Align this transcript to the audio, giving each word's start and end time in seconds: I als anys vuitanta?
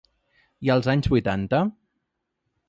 I 0.69 0.71
als 0.75 0.89
anys 0.93 1.11
vuitanta? 1.13 1.61